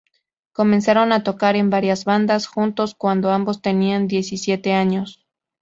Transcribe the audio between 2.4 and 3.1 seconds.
juntos